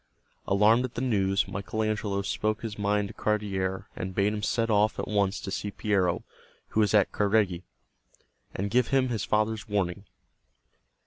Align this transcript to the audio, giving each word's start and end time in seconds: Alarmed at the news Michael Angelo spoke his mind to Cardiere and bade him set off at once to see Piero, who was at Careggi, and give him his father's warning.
Alarmed 0.47 0.83
at 0.83 0.95
the 0.95 1.01
news 1.01 1.47
Michael 1.47 1.83
Angelo 1.83 2.23
spoke 2.23 2.63
his 2.63 2.75
mind 2.79 3.09
to 3.09 3.13
Cardiere 3.13 3.85
and 3.95 4.15
bade 4.15 4.33
him 4.33 4.41
set 4.41 4.71
off 4.71 4.97
at 4.97 5.07
once 5.07 5.39
to 5.39 5.51
see 5.51 5.69
Piero, 5.69 6.23
who 6.69 6.79
was 6.79 6.95
at 6.95 7.11
Careggi, 7.11 7.61
and 8.55 8.71
give 8.71 8.87
him 8.87 9.09
his 9.09 9.25
father's 9.25 9.69
warning. 9.69 10.05